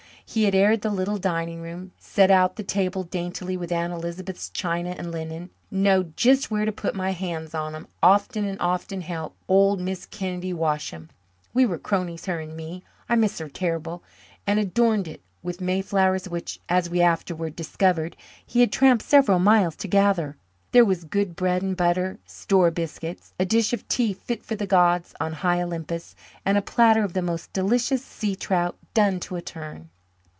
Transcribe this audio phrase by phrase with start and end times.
[0.23, 4.49] He had aired the little dining room, set out the table daintily with Aunt Elizabeth's
[4.49, 9.01] china and linen "knowed jest where to put my hands on 'em often and often
[9.01, 11.09] helped old Miss Kennedy wash 'em.
[11.53, 12.81] We were cronies, her and me.
[13.09, 14.03] I miss her terrible"
[14.47, 18.15] and adorned it with mayflowers which, as we afterwards discovered,
[18.45, 20.37] he had tramped several miles to gather.
[20.71, 24.65] There was good bread and butter, "store" biscuits, a dish of tea fit for the
[24.67, 26.15] gods on high Olympus,
[26.45, 29.89] and a platter of the most delicious sea trout, done to a turn.